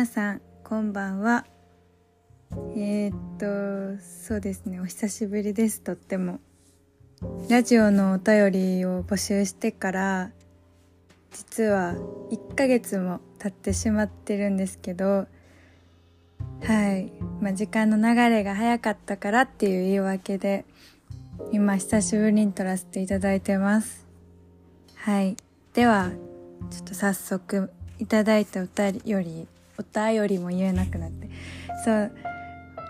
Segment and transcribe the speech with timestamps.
[0.00, 1.44] 皆さんこんばんは。
[2.74, 4.80] えー、っとそうですね。
[4.80, 5.82] お久しぶりです。
[5.82, 6.40] とっても。
[7.50, 10.30] ラジオのお便りを募集してから
[11.32, 11.96] 実は
[12.30, 15.26] 1ヶ月も経ってしまってるんですけど
[16.62, 20.64] はい、まあ、時間の流れが早かったからっていう言い訳で
[21.52, 24.06] 今久しぶりに撮らせていただいてます。
[24.94, 25.36] はい。
[25.74, 26.10] では
[26.70, 29.46] ちょっと早速いただいたお便り
[29.80, 31.28] お便りも言えなくなって。
[31.84, 32.12] そう。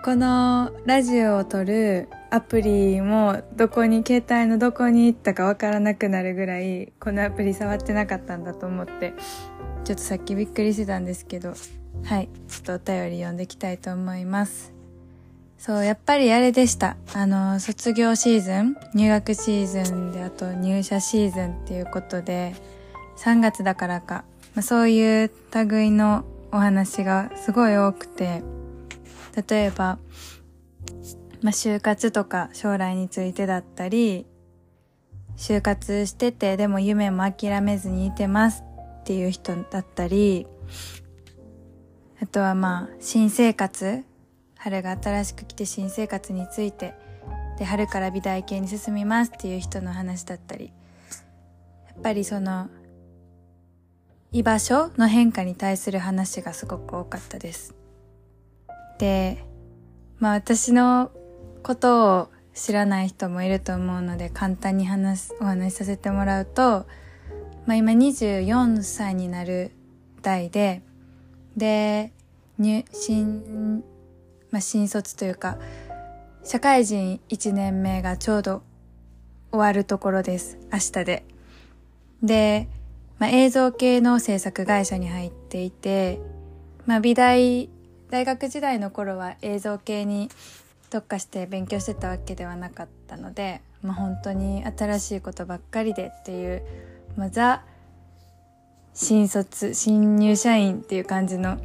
[0.02, 9.12] このラジオを撮るアプリもどこに携帯のどこに行ったかわからなくなるぐらいこのアプリ触ってなかったんだと思って
[9.84, 11.52] ちょっとさっきびっくりしてたんですけど
[12.04, 12.30] はい。
[12.48, 14.72] ちょっとお便り読んでいきたいと思います。
[15.58, 16.96] そうやっぱりあれでした。
[17.12, 22.54] あの卒業シーズン入学シーズンであと入社シーズンっていうことで
[23.18, 28.42] 3月だからか、まあ、そういう類のお話がすごい多くて
[29.48, 29.98] 例えば、
[31.42, 34.26] まあ、就活とか将来についてだったり
[35.36, 38.62] 就活しててでも夢も諦めずにいてます
[39.00, 40.46] っていう人だったり
[42.22, 44.04] あとはまあ新生活
[44.58, 46.94] 春が新しく来て新生活について
[47.58, 50.72] で春から美大系に進みますっていう人の話だったり
[51.86, 52.68] やっぱりその
[54.32, 57.74] 居場所の変化に対する話がすごく多かったです。
[58.98, 59.44] で、
[60.20, 61.10] まあ私の
[61.64, 66.86] ことを知らない人もいると思うので簡単に話す、お話しさせてもらうと、
[67.66, 69.72] まあ今24歳になる
[70.22, 70.82] 代で、
[71.56, 72.12] で、
[72.56, 73.82] 入、新、
[74.52, 75.58] まあ新卒というか、
[76.44, 78.62] 社会人1年目がちょうど
[79.50, 80.56] 終わるところです。
[80.72, 81.24] 明日で。
[82.22, 82.68] で、
[83.20, 86.18] まあ、映像系の制作会社に入っていて、
[86.86, 87.68] まあ、美大、
[88.08, 90.30] 大学時代の頃は映像系に
[90.88, 96.62] 特化して勉強してたわけではなかったので、まあ、本当に新しいことばっかりでっていう、
[97.16, 97.62] まあ、ザ、
[98.94, 101.58] 新卒、新入社員っていう感じの、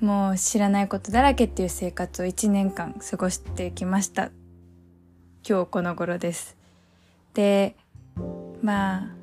[0.00, 4.30] もう知らないことだらけっていう生活を1年間過ごしてきました。
[5.48, 6.56] 今日この頃です。
[7.32, 7.76] で、
[8.60, 9.17] まあ、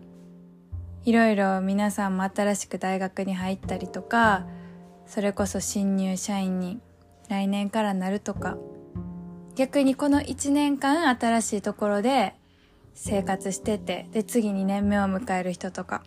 [1.06, 4.48] いろいろ皆さんも新しく大学に入ったりとか
[5.06, 6.80] それこそ新入社員に
[7.30, 8.58] 来年からなるとか
[9.56, 12.34] 逆にこの1年間新しいところで
[12.96, 16.04] 生活しててで次2年目を迎える人とか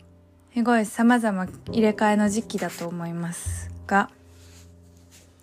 [0.52, 4.10] すごい様々入れ替えの時期だと思いますが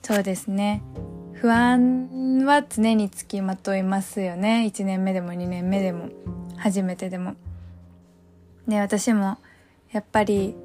[0.04, 0.84] そうですね
[1.34, 6.10] 不安は常につきまといますよね1年目でも2年目でも
[6.58, 7.36] 初めてでも。
[8.68, 9.38] で私も
[9.92, 10.56] やっぱり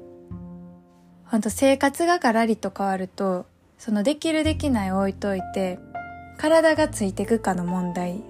[1.25, 3.45] ほんと生活がガラリと変わると
[3.77, 5.79] そのできるできない置いといて
[6.37, 8.21] 体がついていくかの問題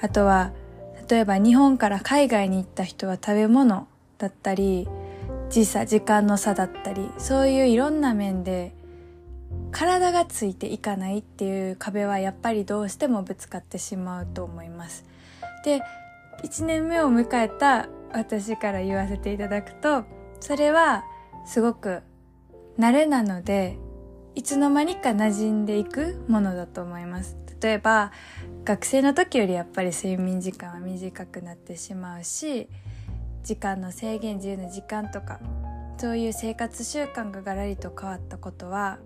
[0.00, 0.52] あとは
[1.08, 3.88] 例えば日本から海外に行った人は食べ物
[4.18, 4.88] だったり
[5.48, 8.74] 時差時間の差だったりそういういろんな面で
[9.70, 15.04] 体がついていかないっていう壁はやっぱりどうしてもぶつかってしまうと思います。
[15.64, 15.82] で
[16.44, 20.04] 1年目を迎えた私から言わせていただくと
[20.40, 21.04] それは
[21.46, 22.02] すごく
[22.78, 23.76] 慣れなので
[24.34, 27.36] いつの間にか馴染んでいくものだと思います。
[27.60, 28.12] 例えば
[28.64, 32.68] 学生の時よりやっぱり睡眠時間は短くなってしまうし
[33.42, 35.40] 時間の制限自由な時間とか
[35.96, 38.98] そういう生活習慣がガラリと変わったことは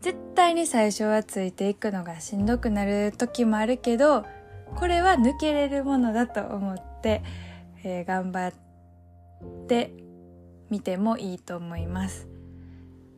[0.00, 4.24] 絶対に最初はついていくのがしんどくなる時もあるけど
[4.74, 7.22] これは抜けれるものだと思って、
[7.88, 8.52] えー、頑張っ
[9.68, 9.92] て
[10.70, 12.26] 見てもいいと思います。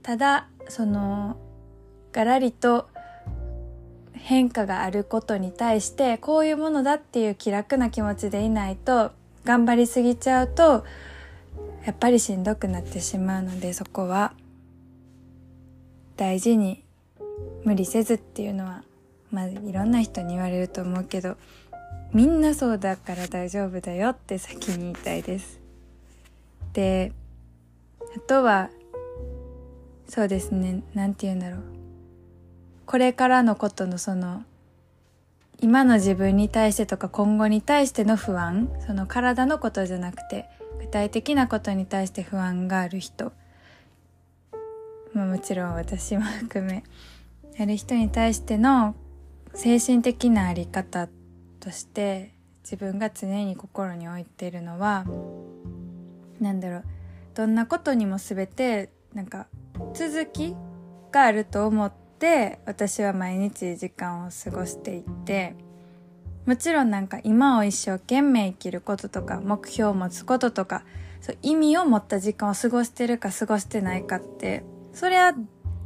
[0.02, 1.38] ただその
[2.12, 2.86] ガラリと
[4.12, 9.12] 変化があることに対してこういうものだっていう気楽な気持ちでいないと
[9.44, 10.84] 頑張りすぎちゃうと
[11.86, 14.34] やっぱりしんどくなってしまうのでそこは
[16.16, 16.84] 大事に
[17.64, 18.82] 無理せずっていうのは
[19.30, 21.38] まあいろんな人に言われると思うけど。
[22.12, 25.60] みんなそうだから大丈夫だよって先に言いたいです。
[26.72, 27.12] で
[28.16, 28.70] あとは
[30.08, 31.60] そうですね何て言うんだろう
[32.86, 34.42] これからのことのその
[35.60, 40.46] 今の自分に対してとか今後に対しての不安その体のことじゃなくて
[40.80, 43.32] 具体的なことに対して不安がある人、
[45.12, 46.84] まあ、もちろん私も含め
[47.58, 48.94] やる人に対しての
[49.52, 51.08] 精神的なあり方
[51.68, 52.32] として
[52.62, 55.04] 自分が常に心に置いているのは
[56.40, 56.84] 何だろう
[57.34, 59.48] どんなことにも全てなんか
[59.92, 60.54] 続き
[61.12, 65.56] があると思って私は毎日時間を過ごしていって
[66.46, 70.84] もちろんなんか今を一生懸命生きることとか目標を持つこととか
[71.20, 74.64] そう意味を持った時間を過ごしてるか過ごしてないかって
[74.94, 75.34] それは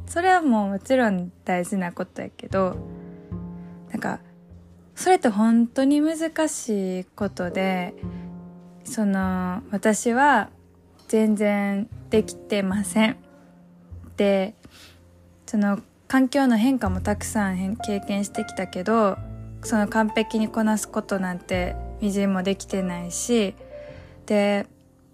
[0.05, 2.77] それはもうもちろん大事なことやけど
[3.89, 4.21] なんか
[4.95, 7.93] それって本当に難しいことで
[8.83, 10.49] その私は
[11.07, 13.17] 全然できてません。
[14.17, 14.53] で
[15.45, 19.17] その環境の変化もたくさん経験してきたけど
[19.63, 23.55] その完璧にこなすことなんてみじんもできてないし
[24.25, 24.67] で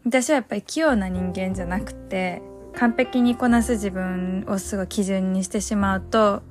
[0.05, 2.41] 私はやっぱり器用な人間じゃなくて
[2.75, 6.41] 完璧にこなす自分をすごい基準にしてしまうとやっ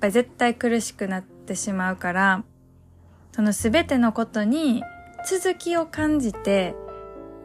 [0.00, 2.44] ぱり絶対苦しくなってしまうから
[3.38, 4.82] その全てのことに
[5.24, 6.74] 続きを感じて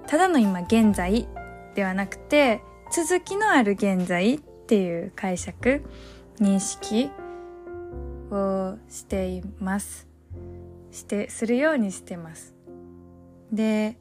[0.08, 1.28] ただの今現在
[1.76, 5.84] ではなくて続きのある現在っていう解釈
[6.40, 7.12] 認識
[8.32, 10.08] をしています。
[10.90, 12.56] してするようにしてます。
[13.52, 13.96] で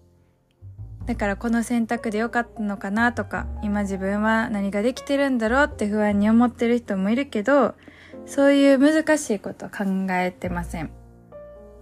[1.04, 7.74] だからこの選択で良かったのかなとか今自分は何ができてるんだろうって不安に思ってる人もいるけど
[8.24, 11.01] そういう難しいこと考えてません。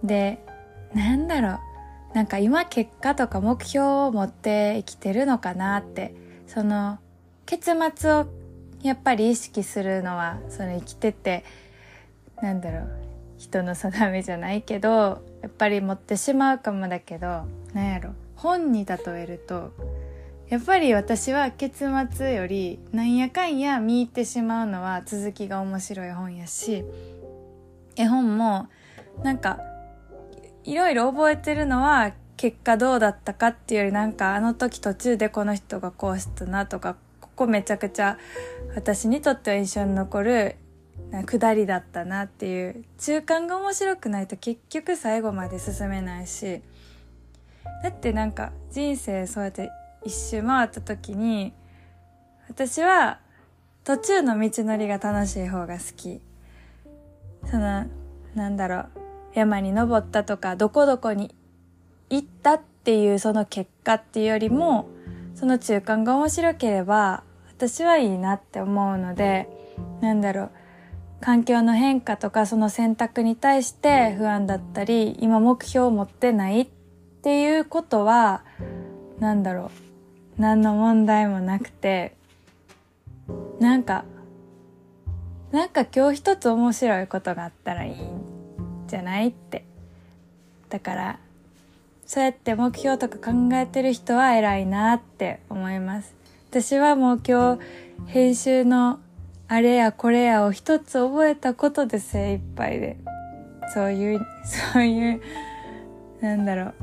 [0.03, 0.43] で
[0.93, 1.59] なんだろう。
[2.13, 6.13] なんか今結果とか目標を持って生きてるのかなって。
[6.53, 6.99] その
[7.45, 8.25] 結末を
[8.83, 11.45] やっぱり意識するのはその生きてて
[12.41, 12.89] なんだろう。
[13.37, 14.89] 人の定めじゃないけど
[15.41, 18.11] やっぱり持ってしまうかもだけどなんやろ。
[18.35, 19.71] 本に例えると
[20.49, 26.83] やっぱり私は結末よりなんやかんや見入ってしまうのは続きが面白い本やし
[27.95, 28.67] 絵本も
[29.23, 29.59] なんか
[30.63, 38.17] いろいろ覚えてるのは結果どうだったかっていうよりなんかあの時途中でこの人がこうしたなとかここめちゃくちゃ
[38.75, 40.55] 私にとっては印象に残る
[41.25, 46.61] 下りだったなっていう中間が面白くないと結局最後まで進めないし。
[47.83, 49.71] だってなんか人生そうやって
[50.03, 51.53] 一周回った時に
[52.47, 53.19] 私は
[53.83, 56.21] 途中の道のりが楽しい方が好き。
[57.49, 57.85] その
[58.35, 59.00] なんだろう。
[59.33, 61.33] 山に登ったとかどこどこに
[62.09, 64.89] 行ったっていうその結果っていうよりも
[65.35, 69.47] その中間が面白ければ私はいいなって思うので
[70.01, 70.51] なんだろう
[71.21, 76.67] 環境の変化とかその選択に対して不安だったり今目標を持ってないっ
[77.21, 78.43] ていうことは
[79.19, 79.71] なんだろ
[80.37, 82.15] う何の問題もなくて
[83.59, 84.03] なんか
[85.51, 88.30] なんか今日一つ面白いことがあったらいいん
[88.91, 89.63] じゃないって。
[90.69, 91.19] だから
[92.05, 96.13] そうやって目標とか考えてる人は偉いなって思います。
[96.49, 97.61] 私はもう今日
[98.07, 98.99] 編集の
[99.47, 102.97] あれやこれやを一つ覚えたことで精一杯で。
[103.73, 104.27] そういう
[104.73, 105.21] そういう
[106.19, 106.73] なんだろう。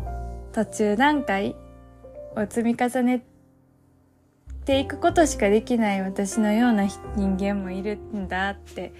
[0.52, 1.54] 途中段階
[2.34, 3.22] を積み重ね
[4.64, 8.94] ていくことしかできない私のような人間もいるんだって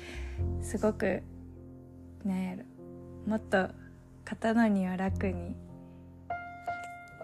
[0.61, 1.23] すごく
[2.27, 2.78] なんやろ。
[3.29, 3.69] もっと
[4.25, 5.55] 肩の荷は楽に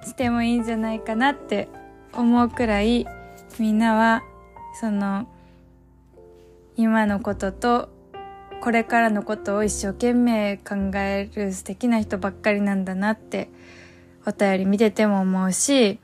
[0.02, 1.66] してもいいんじゃないかなって
[2.12, 3.06] 思うくらい
[3.58, 4.22] みんなは
[4.78, 5.26] その
[6.76, 7.88] 今のことと
[8.60, 13.48] これからのことを一生懸命考える素敵な人ばっかりなんだなって
[14.26, 16.00] お便り見てても思うし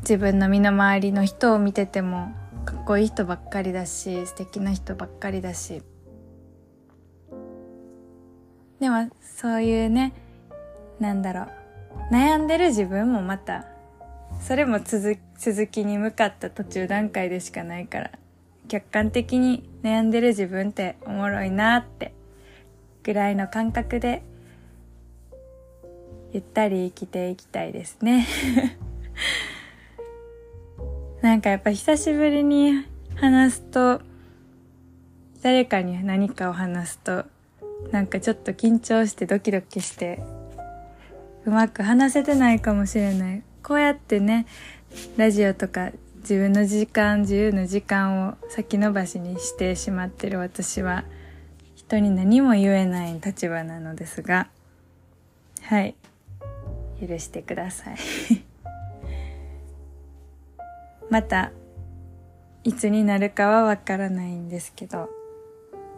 [0.00, 2.32] 自分の身の回りの人を見てても
[2.64, 5.82] かっこいい人ばっかりだし素敵な人ばっかりだし
[8.82, 9.08] でも
[9.38, 10.12] そういうね
[10.98, 11.48] なんだろう
[12.12, 13.64] 悩んでる自分もまた
[14.40, 15.18] それも続
[15.68, 18.10] きに向かった途中段階でしかないから
[18.66, 22.12] 客観的に悩んでる自分っておもろいなって
[23.04, 24.24] ぐらいの感覚で
[26.32, 28.26] ゆったり生きていきたいですね。
[31.22, 32.84] なんかやっぱ久しぶりに
[33.14, 34.00] 話すと
[35.40, 37.26] 誰かに何かを話すと
[37.90, 40.22] なんかちょっと緊張してドキドキして
[41.44, 43.42] うまく話せてないかもしれない。
[43.62, 44.46] こうやってね
[45.16, 51.04] ラジオとか自分の時間自由の時間を先延ばしにしてしまってる私は
[51.74, 54.48] 人に何も言えない立場なのですが
[55.62, 55.94] はい。
[57.00, 57.96] 許してください。
[61.10, 61.52] また
[62.64, 65.10] いつになるかはわからないんですけど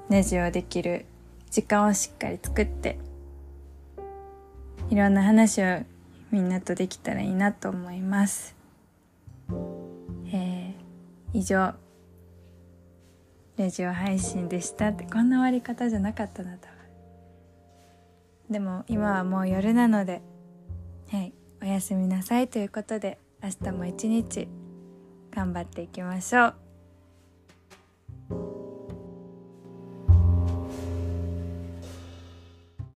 [0.08, 1.04] ネジをできる
[1.54, 2.98] 時間をしっかり作って
[4.90, 5.84] いろんな話を
[6.32, 8.56] みんなとできたらいいなと思います。
[10.32, 10.74] え
[11.32, 11.74] 以上
[13.56, 16.74] ラジオ配信でしたってこんな終わり方じゃなかったな多分
[18.50, 20.22] でも今はもう夜なので
[21.12, 21.32] はい
[21.62, 24.48] おやすみなさいということで明日も一日
[25.30, 26.63] 頑張っていきましょう